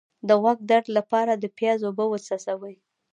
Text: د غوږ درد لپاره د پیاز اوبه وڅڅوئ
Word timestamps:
د 0.27 0.29
غوږ 0.41 0.59
درد 0.71 0.87
لپاره 0.97 1.31
د 1.35 1.45
پیاز 1.57 1.79
اوبه 1.87 2.05
وڅڅوئ 2.07 2.75